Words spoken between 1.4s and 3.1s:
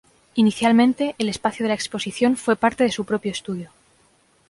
de la exposición fue parte de su